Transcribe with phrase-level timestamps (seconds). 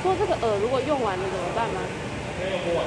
[0.00, 1.82] 说这个饵如果用完了怎么办吗？
[2.34, 2.86] 没有用完？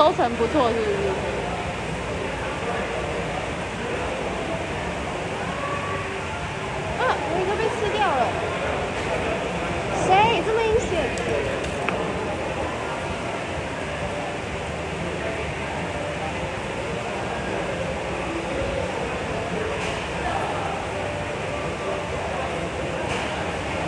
[0.00, 0.92] 收成不错，是不是？
[6.98, 7.02] 啊，
[7.34, 8.26] 有一个被吃掉了。
[10.06, 10.90] 谁这么阴险？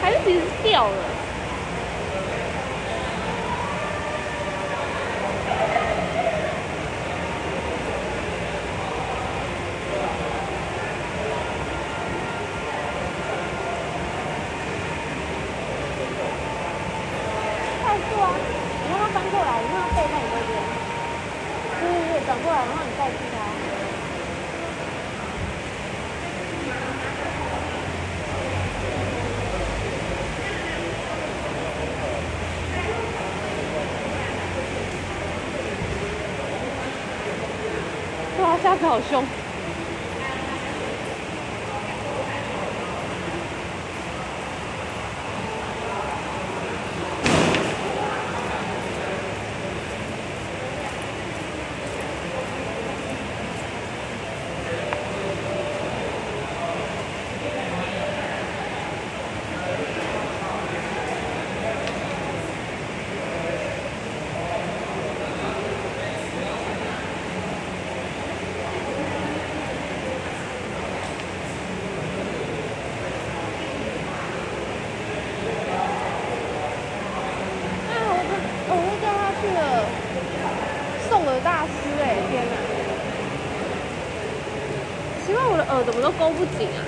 [0.02, 0.92] 还是其实是掉了？
[17.84, 18.24] 快速啊！
[18.82, 20.50] 你让它翻过来，你让它背在你那边。
[21.78, 23.36] 对对对，转过来，然后你代替它。
[38.42, 39.24] 哇，下次好凶！
[77.92, 78.32] 啊，我的
[78.68, 79.60] 我会掉下去了，
[81.08, 81.70] 送饵大师
[82.00, 82.52] 哎、天哪！
[85.26, 86.80] 奇怪，我的饵怎么都勾不紧啊？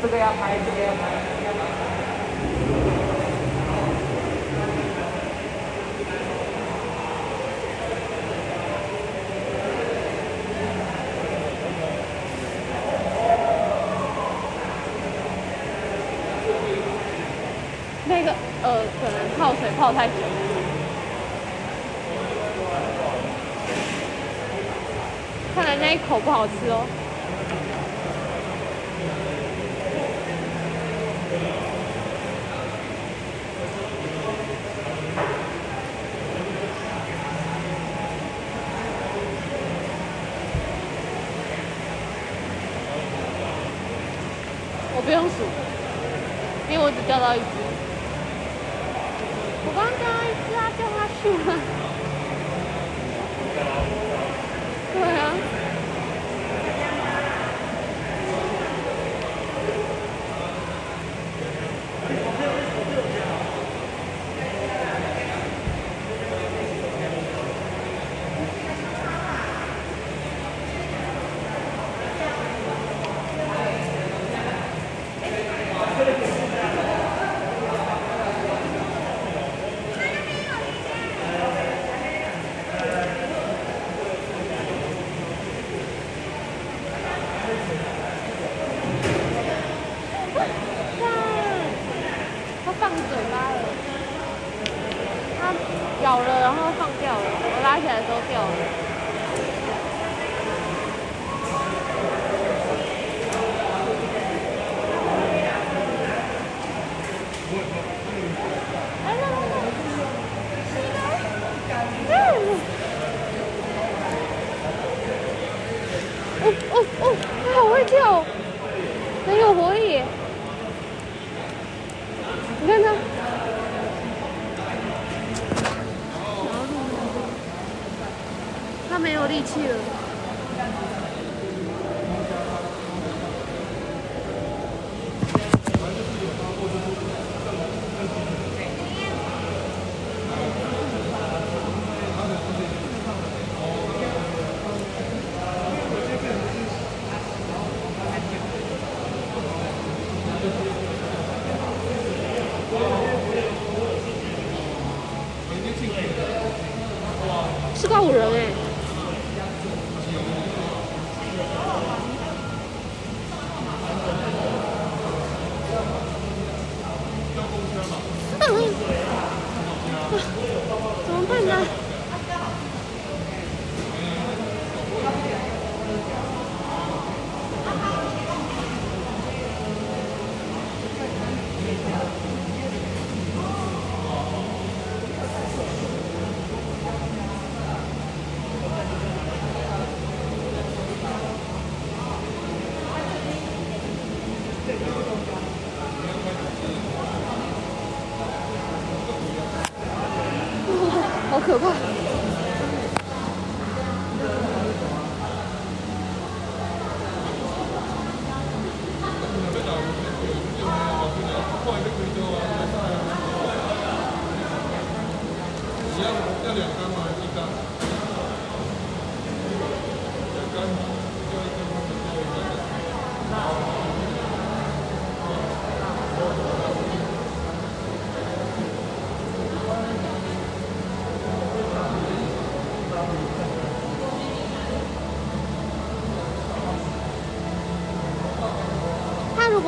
[0.00, 0.06] 这
[18.10, 20.14] 那个呃，可能泡水泡太久。
[25.54, 27.07] 看来那一口不好吃哦。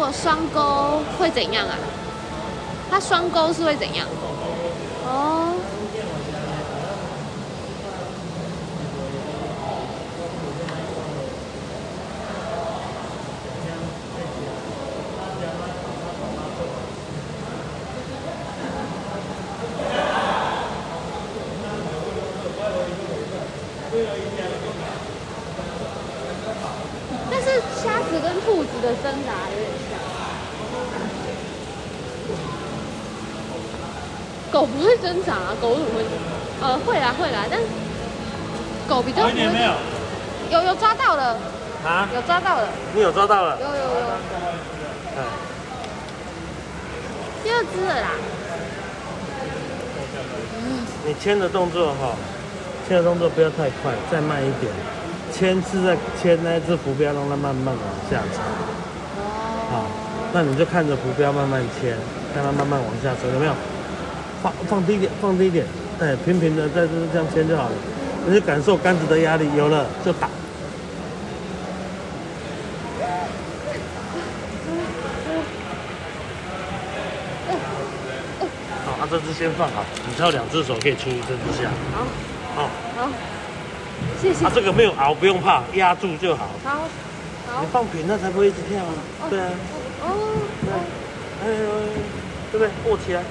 [0.01, 1.77] 果双钩会怎样啊？
[2.91, 4.07] 它双钩是会怎样？
[5.05, 5.53] 哦，
[27.31, 30.01] 但是虾子跟兔子的挣扎有点像。
[34.53, 36.03] 狗不会挣扎、啊，狗怎么会？
[36.63, 37.59] 呃，会啦会啦，但
[38.89, 39.29] 狗比较。
[39.29, 39.51] 有有？
[40.51, 41.39] 有有抓到了，
[41.87, 43.67] 啊，有抓到了，你有抓到了有？
[43.67, 43.81] 有有，
[45.17, 45.19] 嗯，
[47.43, 48.09] 第二只了啦。
[51.07, 52.15] 你牵的动作哈，
[52.87, 54.71] 牵的动作不要太快，再慢一点。
[55.33, 58.43] 牵是在牵那只浮标，让它慢慢往下沉。
[59.73, 59.87] 好，
[60.33, 61.97] 那你就看着浮标慢慢牵，
[62.35, 63.53] 让它慢慢往下沉，有没有？
[64.43, 65.65] 放放低一点，放低一点，
[66.01, 67.73] 哎，平平的在这这样牵就好了。
[68.27, 70.29] 你就感受杆子的压力，有了就打。
[78.87, 81.71] 好，这只先放好，你才有两只手可以出这只虾。
[81.95, 82.07] 好，
[82.55, 83.09] 好，好，
[84.23, 84.53] 谢谢啊，。
[84.55, 86.49] 这个没有熬，不用怕，压住就好。
[86.65, 86.89] 好，
[87.47, 88.93] 好你，放平它才不会一直跳啊。
[89.29, 89.51] 对啊，
[90.03, 90.09] 哦，
[90.63, 90.73] 对
[91.43, 91.69] 哎呦，
[92.53, 92.69] 对不对？
[92.91, 93.23] 握起来。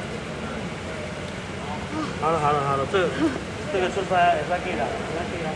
[2.22, 3.08] 好了好了好了，这个
[3.74, 5.50] 这个出差也算给了，也算给了。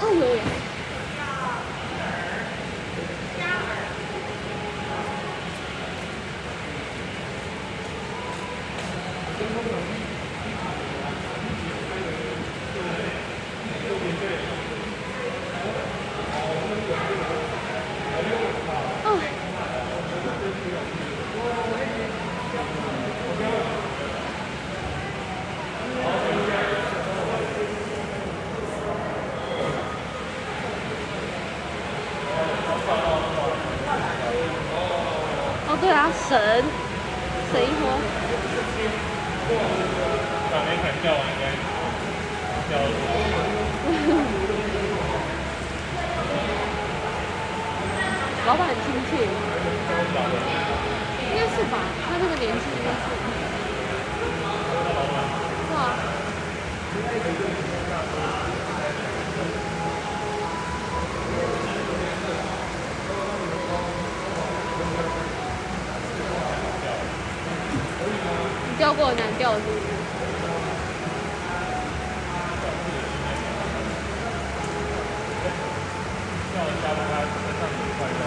[0.00, 0.20] 哎呦，
[35.80, 36.38] 对啊，神
[37.50, 37.82] 神一波，
[40.50, 41.44] 把那款叫完应该
[42.70, 42.72] 叫
[48.46, 49.10] 老板很亲切，
[51.24, 51.74] 应该是吧？
[52.04, 53.02] 他那个年纪应该是，
[55.66, 55.78] 是啊。
[68.80, 69.80] 钓过难钓的是不是？
[76.54, 78.20] 叫一下让他身上有一块肉。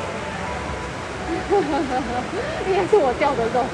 [2.69, 3.65] 应该是我钓的肉。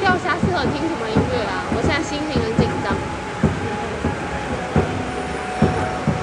[0.00, 1.64] 钓虾适合听什么音乐啊？
[1.76, 2.96] 我现在心情很紧张。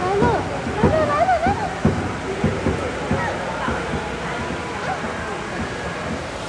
[0.01, 0.23] 来了，
[0.81, 1.61] 来了，来了，来了！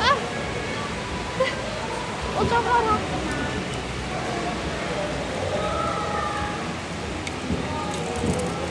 [0.00, 0.04] 啊！
[2.38, 2.88] 我抓不到它。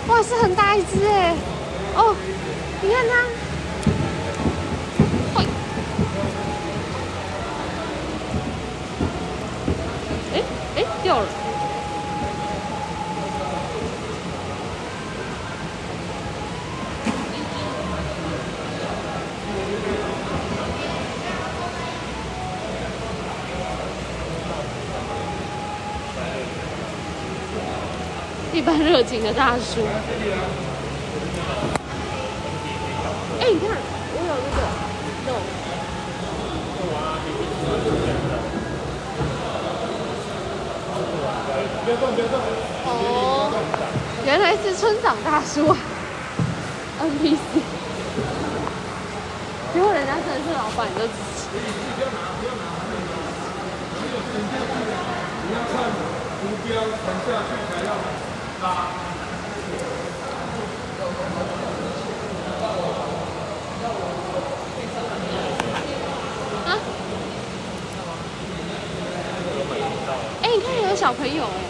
[0.08, 1.36] 哇，是很大一只哎！
[1.96, 2.16] 哦，
[2.86, 3.14] 你看它。
[5.36, 5.44] 喂
[10.36, 10.36] 哎
[10.76, 11.26] 哎，掉了。
[28.54, 29.82] 一般热情的大叔。
[33.38, 34.60] 哎、你看，我有那个
[35.28, 35.30] 肉。
[42.86, 42.90] 哦，
[44.26, 45.76] 原来是村长大叔
[46.98, 47.38] ，NPC。
[49.74, 51.04] 结果人家真的是老板，你就。
[58.64, 58.88] 啊？
[70.42, 71.65] 哎、你看有小朋友哎、这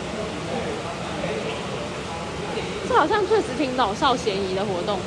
[3.00, 5.06] 好像确实挺老少咸宜的活动。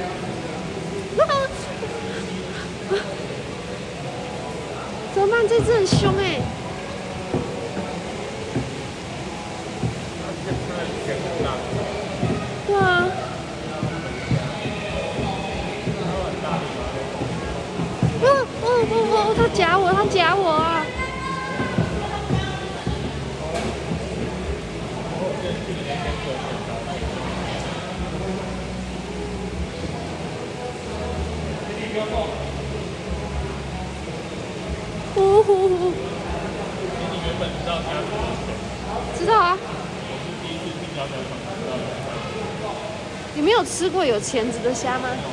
[5.14, 5.46] 怎么办？
[5.48, 6.40] 这只很凶哎！
[44.22, 45.29] 钳子的虾吗？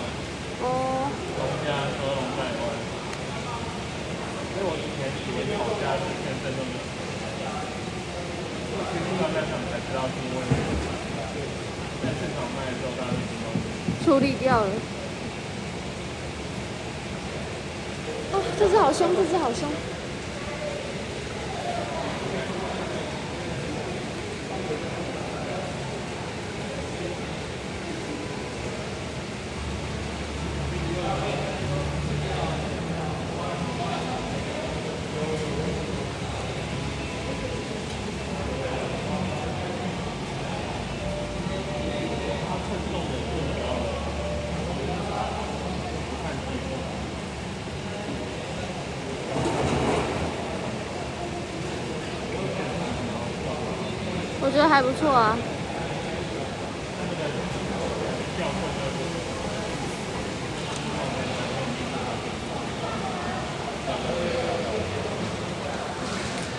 [54.48, 55.38] 我觉得还不错啊。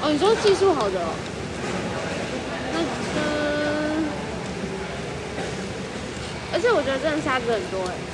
[0.03, 1.01] 哦，你说技术好的？
[2.75, 2.81] 那
[3.17, 4.05] 嗯，
[6.53, 8.08] 而且我觉得真的沙子很多哎。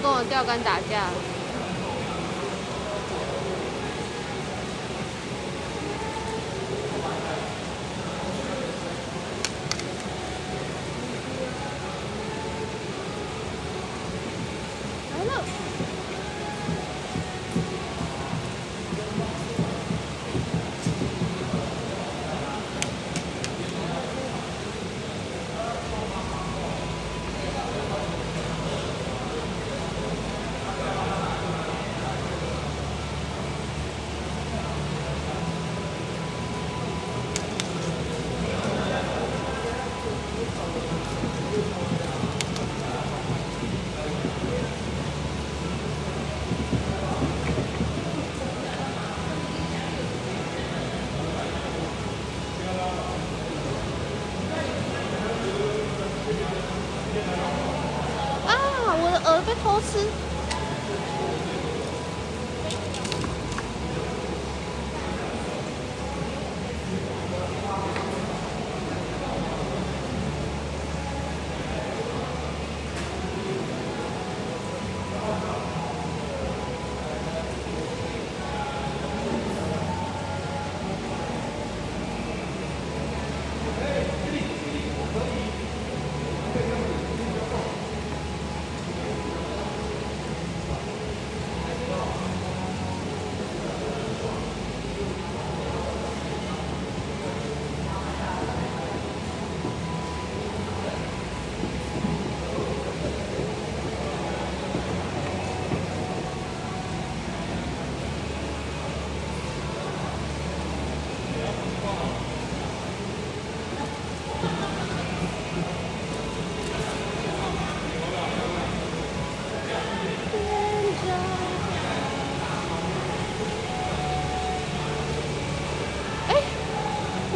[0.00, 1.27] 跟我钓竿打架。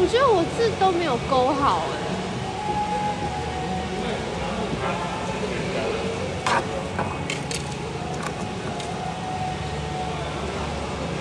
[0.03, 1.95] 我觉得我字都没有勾好哎。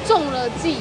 [0.07, 0.79] 中了计。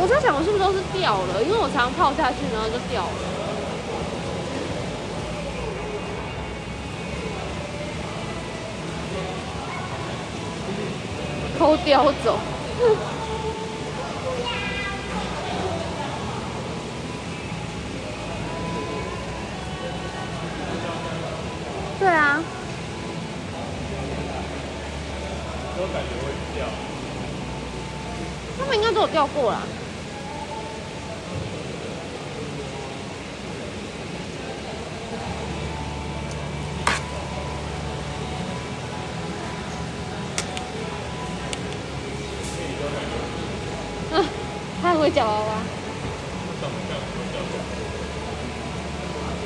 [0.00, 1.42] 我在想，我是不是都是掉了？
[1.42, 3.37] 因为我常常泡下去，然后就掉了。
[11.58, 12.38] 偷叼走。
[21.98, 22.40] 对啊，
[25.76, 26.64] 都感觉会掉。
[28.56, 29.58] 他们应该都有掉过啦。
[44.10, 44.24] 嗯，
[44.80, 45.44] 他很会夹娃娃。
[46.60, 47.52] 这样这样会掉手，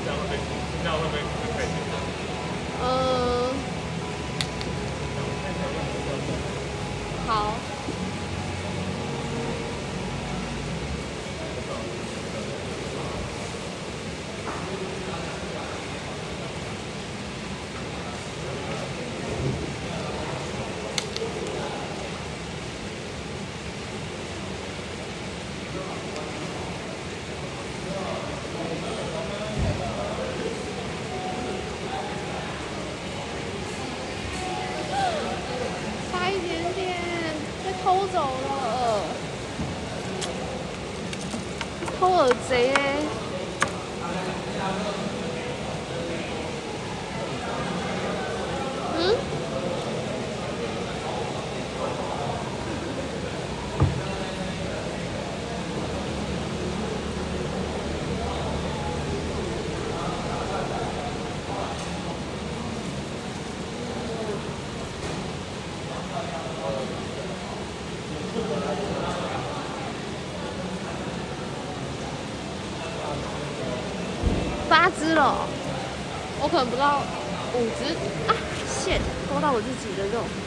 [0.05, 0.33] 这样会被
[0.83, 1.25] 这样会被会
[1.59, 1.61] 被
[2.85, 2.87] 嗯，
[7.27, 7.31] 好。
[36.11, 36.91] 差一点点，
[37.65, 39.01] 被偷走了，
[41.99, 42.97] 偷耳贼哎！
[48.99, 49.17] 嗯？
[74.69, 75.37] 八只了，
[76.63, 77.01] 等不到
[77.55, 77.93] 五只
[78.31, 78.37] 啊！
[78.69, 80.42] 线勾到我自己的肉。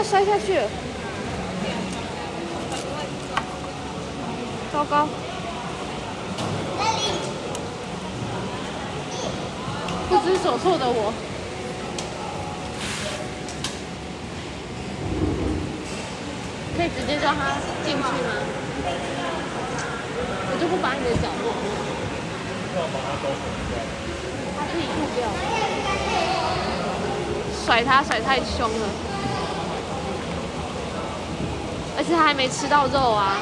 [0.00, 0.58] 它摔下去。
[4.72, 5.06] 糟糕。
[10.08, 11.12] 不知所措的我。
[16.78, 18.08] 可以直接叫他进去吗？
[20.48, 21.52] 我就不把你的脚落，
[22.74, 23.76] 要把它都抹掉。
[24.56, 25.28] 它自己吐掉。
[27.66, 28.88] 甩他甩太凶了，
[32.10, 33.10] 他还没吃到肉。
[33.12, 33.36] 啊，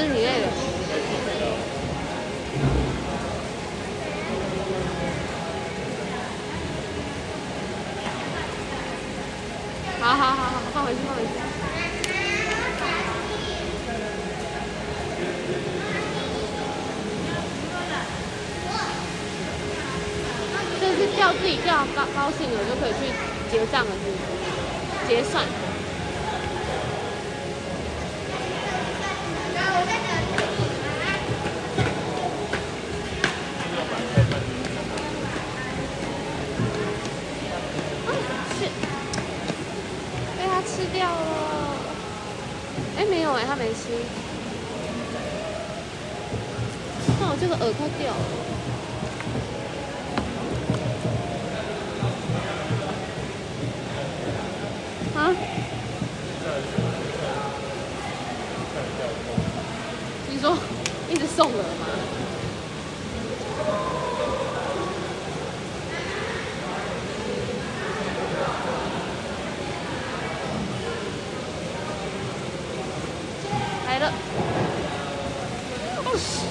[0.00, 0.48] 不到十只，你累了。
[10.00, 11.28] 好好好好，放回去，放回去。
[20.80, 23.12] 这是钓自己钓高高兴了就可以去
[23.52, 23.92] 结账了，
[42.96, 43.88] 哎，没有哎，他没吃。
[47.20, 48.16] 那我这个饵快掉了。
[55.16, 55.34] 啊？
[60.30, 60.56] 你说
[61.10, 61.64] 一直送饵吗？
[73.86, 74.12] 来了。
[76.04, 76.46] 哦西，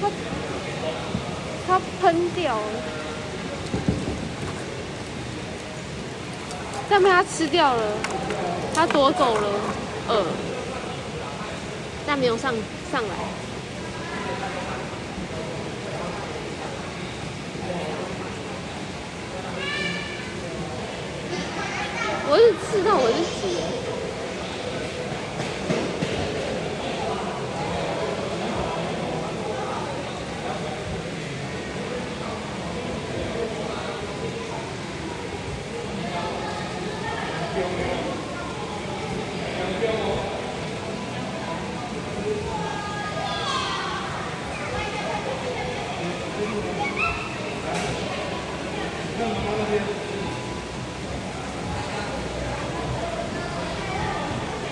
[0.00, 0.02] 它
[1.66, 2.62] 它喷掉了，
[6.88, 7.82] 这样被它吃掉了，
[8.74, 9.48] 它夺走了
[10.08, 10.24] 呃，
[12.06, 12.54] 但没有上
[12.90, 13.14] 上来。
[22.28, 23.62] 我是刺到我是血。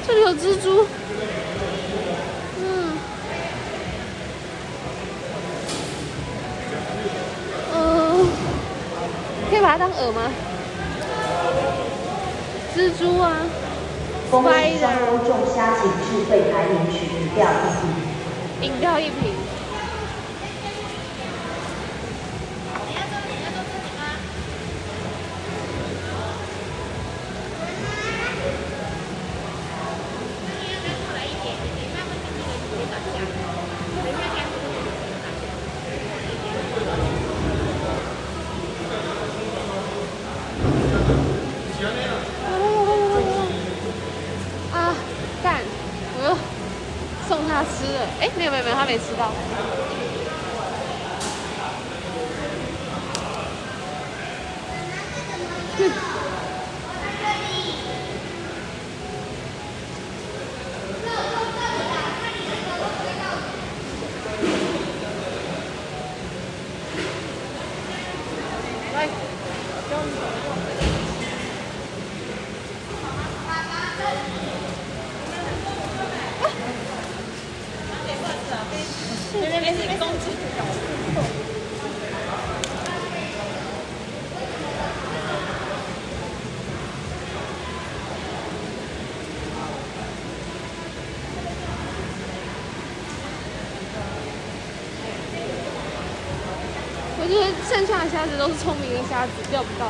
[0.07, 0.87] 这里有蜘蛛。
[2.61, 2.63] 嗯。
[7.75, 8.29] 嗯，
[9.51, 10.31] 可以把它当饵吗？
[12.77, 13.37] 蜘蛛啊
[14.31, 14.49] 恭喜
[14.81, 18.69] 双，spider，欧中虾请至柜台领取饮料一瓶。
[18.69, 19.33] 饮料一瓶。
[41.77, 43.41] 有了有了有了有了！
[44.73, 44.95] 啊，
[45.43, 45.47] 干！
[46.17, 46.27] 我又
[47.29, 47.99] 送他吃了。
[48.21, 49.31] 哎，没有没有没有，他没吃到。
[55.77, 55.81] 哼
[68.95, 69.07] 来，
[69.91, 70.55] 教你怎么做。
[79.37, 80.25] 那边是公鸡。
[97.25, 99.89] 我觉得剩下的虾子都是聪明的虾子，钓不到。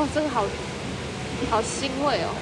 [0.00, 0.46] 哇这个好
[1.50, 2.39] 好欣慰哦。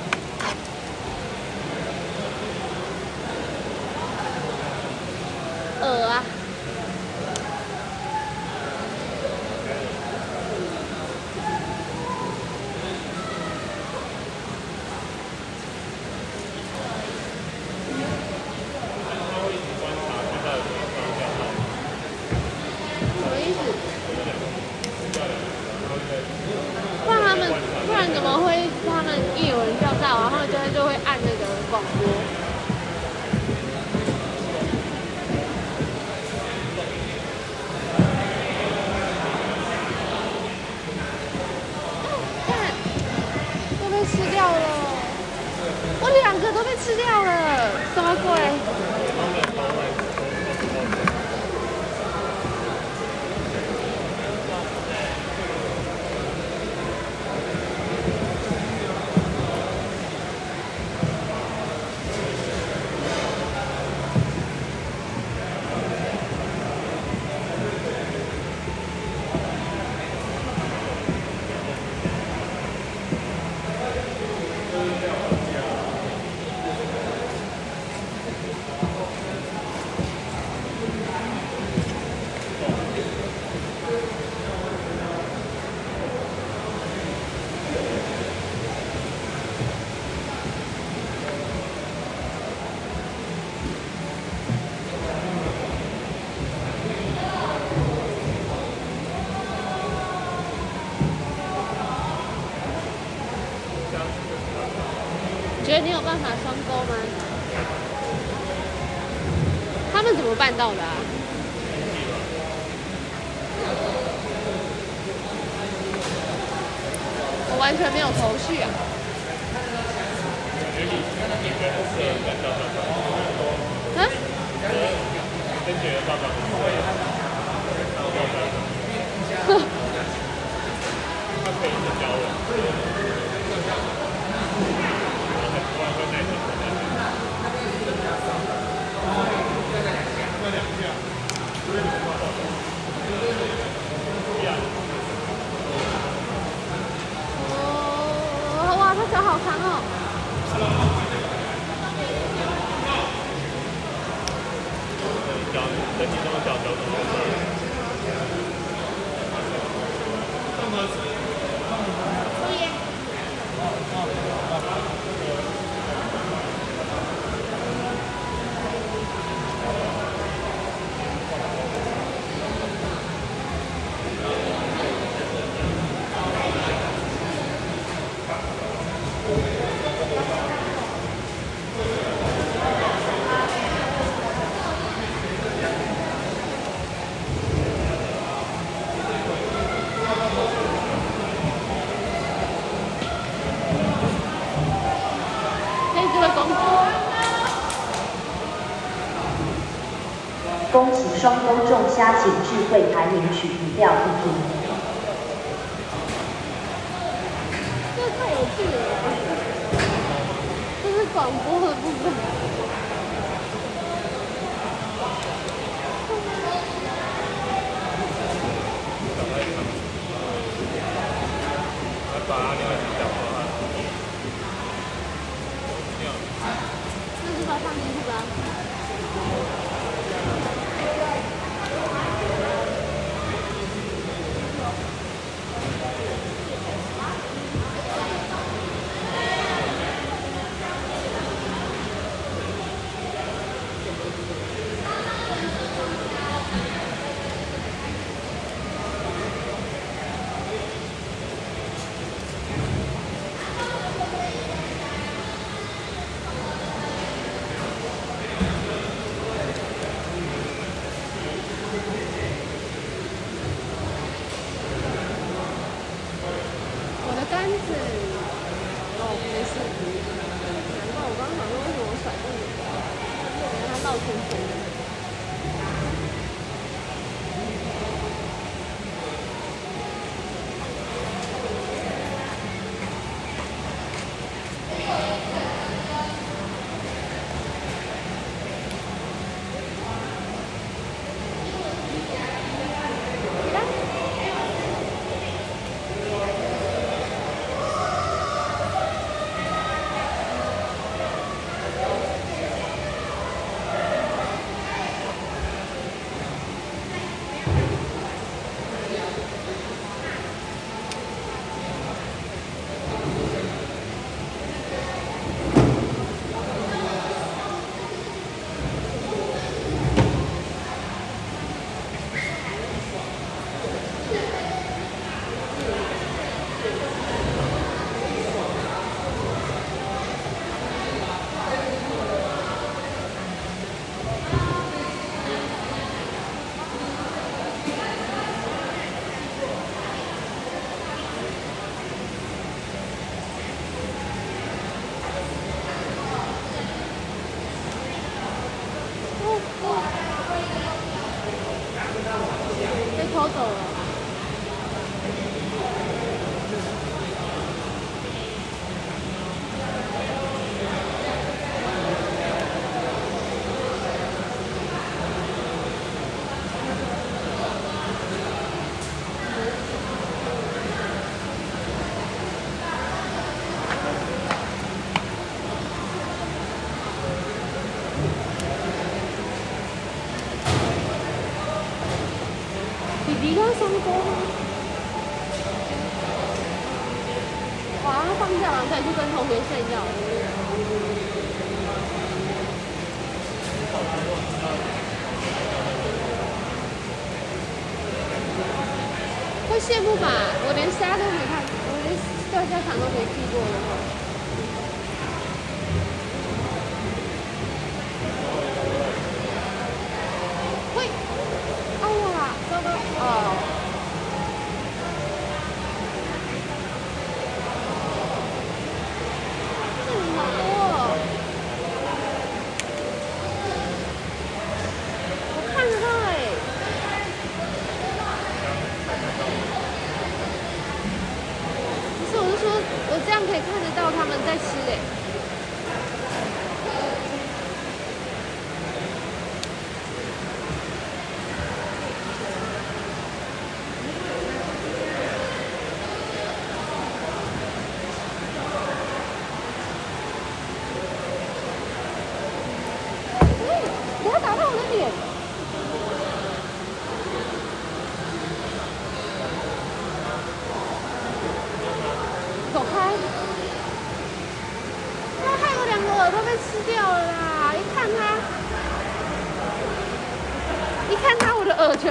[201.18, 204.47] 双沟重虾请智慧排领取一料一瓶。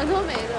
[0.07, 0.56] 都没了。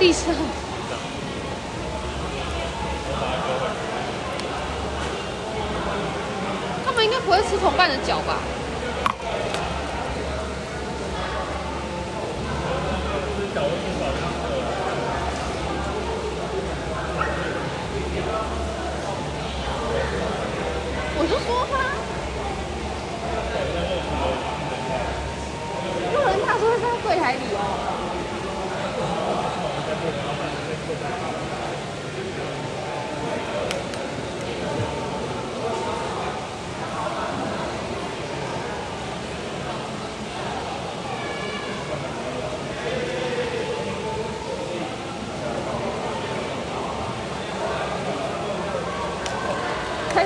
[0.00, 0.39] bautizo.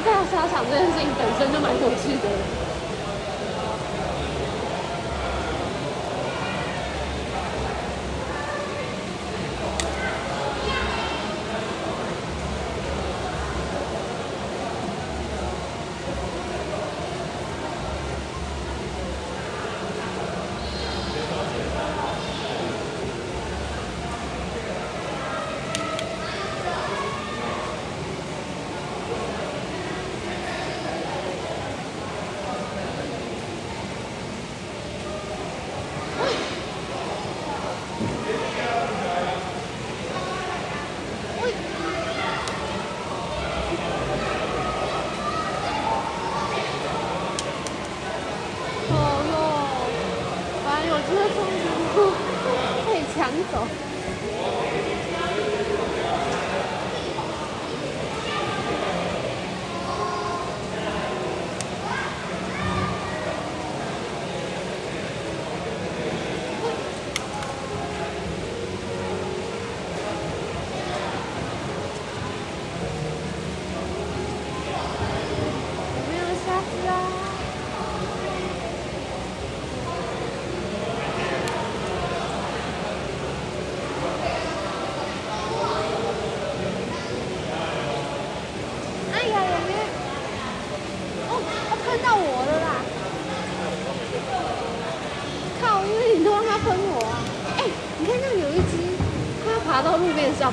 [0.05, 2.64] 大沙场这件事情本身就蛮有趣的。
[100.25, 100.51] 变相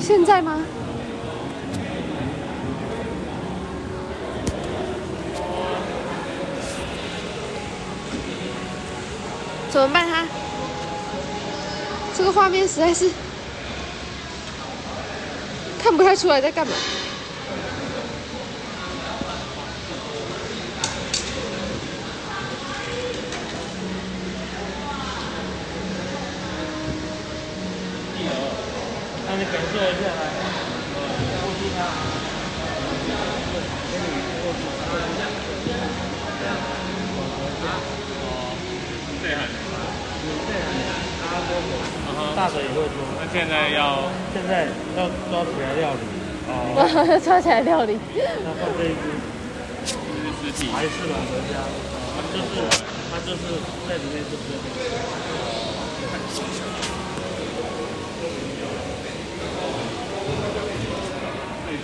[0.00, 0.60] 现在吗？
[9.70, 10.24] 怎么办他？
[12.16, 13.10] 这个画面实在是
[15.82, 16.72] 看不太出来在干嘛。
[29.76, 30.22] 那你感受一下来，
[31.42, 31.78] 握住它。
[39.22, 39.40] 对很。
[42.34, 42.96] 大的也会做。
[43.18, 46.00] 那现在要现在要抓起来料理，
[46.48, 46.76] 哦，
[47.24, 47.98] 抓起来料理。
[48.16, 49.04] 那放这一只
[49.84, 51.54] 就是尸体，还是老人家，
[52.12, 52.52] 它就是
[53.10, 53.42] 它就是
[53.88, 54.44] 在里面就是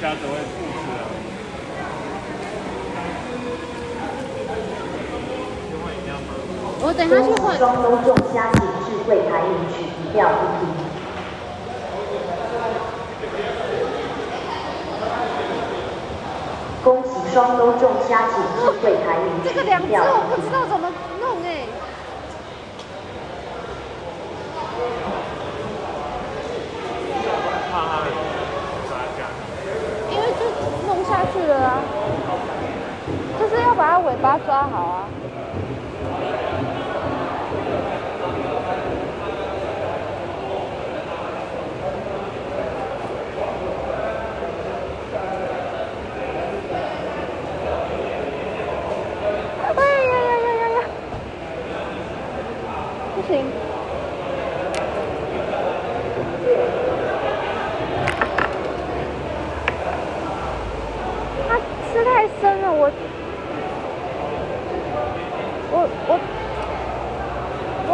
[0.03, 0.11] 那个。
[0.11, 1.07] 这里虾子会吐吃啊。
[5.69, 5.95] 去换。
[5.95, 6.29] 饮料吗？
[6.83, 7.47] 我等下去恭喜换。
[7.57, 10.67] 双沟众家庭智慧台领取一票一瓶。
[16.83, 20.51] 恭喜双沟众家庭智慧台领取这个两只一票我不一平。
[20.51, 20.91] 知道怎么
[21.21, 21.47] 弄哎、
[27.71, 28.03] 怕它
[28.89, 29.31] 抓下。
[30.11, 30.43] 因为就
[30.89, 31.81] 弄下去了啊，
[33.39, 35.09] 就是要把它尾巴抓好啊。
[49.75, 50.79] 哎呀呀呀呀呀！
[53.15, 53.33] 不行。
[61.49, 61.51] 它
[61.91, 62.91] 吃太深了，我
[65.75, 65.77] 我
[66.09, 66.11] 我
[67.89, 67.91] 我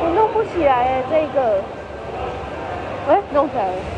[0.00, 1.62] 我弄不起来哎，这个，
[3.08, 3.95] 哎，弄起来了。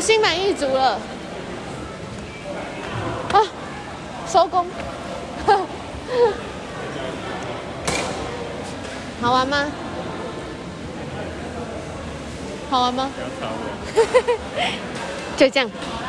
[0.00, 0.98] 我心满意足了。
[3.34, 3.42] 啊，
[4.26, 4.66] 收工。
[9.20, 9.66] 好玩吗？
[12.70, 13.10] 好玩吗？
[15.36, 15.68] 就这样。
[15.68, 15.99] 啊